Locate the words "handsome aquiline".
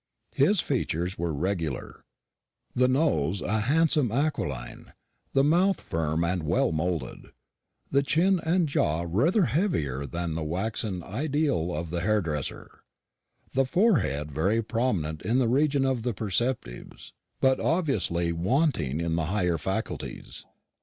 3.59-4.93